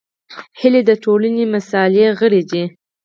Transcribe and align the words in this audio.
هیلۍ 0.59 0.81
د 0.89 0.91
ټولنې 1.03 1.43
مثالي 1.53 2.05
غړې 2.19 2.41
ده 2.51 2.63